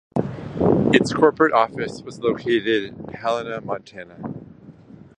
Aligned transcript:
Its 0.95 1.13
corporate 1.13 1.53
office 1.53 2.01
was 2.01 2.17
located 2.17 2.85
in 2.85 3.13
Helena, 3.13 3.61
Montana. 3.61 4.17